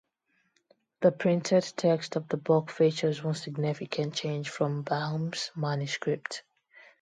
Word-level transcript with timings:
The 1.01 1.11
printed 1.11 1.73
text 1.77 2.15
of 2.15 2.27
the 2.27 2.37
book 2.37 2.71
features 2.71 3.21
one 3.21 3.35
significant 3.35 4.15
change 4.15 4.49
from 4.49 4.81
Baum's 4.81 5.51
manuscript. 5.55 6.41